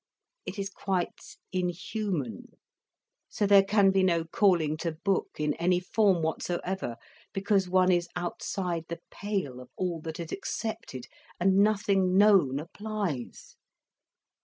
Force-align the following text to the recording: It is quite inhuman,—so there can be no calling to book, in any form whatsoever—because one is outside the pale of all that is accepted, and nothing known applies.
It 0.47 0.57
is 0.57 0.71
quite 0.71 1.37
inhuman,—so 1.53 3.45
there 3.45 3.63
can 3.63 3.91
be 3.91 4.01
no 4.01 4.23
calling 4.25 4.75
to 4.77 4.93
book, 4.93 5.27
in 5.37 5.53
any 5.57 5.79
form 5.79 6.23
whatsoever—because 6.23 7.69
one 7.69 7.91
is 7.91 8.09
outside 8.15 8.85
the 8.87 8.99
pale 9.11 9.59
of 9.59 9.69
all 9.77 10.01
that 10.01 10.19
is 10.19 10.31
accepted, 10.31 11.05
and 11.39 11.57
nothing 11.59 12.17
known 12.17 12.57
applies. 12.57 13.57